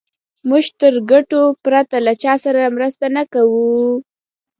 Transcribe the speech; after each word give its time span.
موږ 0.49 0.65
تر 0.79 0.93
ګټو 1.11 1.41
پرته 1.65 1.97
له 2.05 2.13
چا 2.23 2.33
سره 2.43 2.73
مرسته 2.75 3.05
نه 3.15 3.23
کوو. 3.33 3.67